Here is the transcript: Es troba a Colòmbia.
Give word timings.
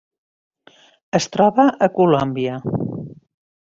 Es 1.21 1.29
troba 1.37 1.69
a 1.89 1.93
Colòmbia. 2.01 2.61